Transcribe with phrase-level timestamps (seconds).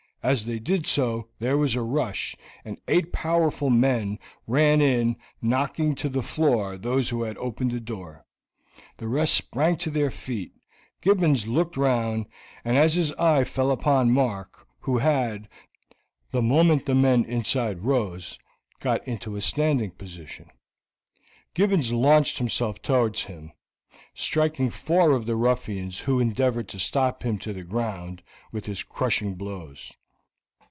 [0.23, 5.95] As they did so there was a rush, and eight powerful men ran in, knocking
[5.95, 8.23] to the floor those who had opened the door.
[8.97, 10.53] The rest sprang to their feet;
[11.01, 12.27] Gibbons looked round,
[12.63, 15.47] and as his eye fell upon Mark, who had,
[16.29, 18.37] the moment the men inside rose,
[18.79, 20.51] got into a standing position,
[21.55, 23.53] Gibbons launched himself towards him,
[24.13, 28.21] striking four of the ruffians who endeavored to stop him to the ground
[28.51, 29.93] with his crushing blows.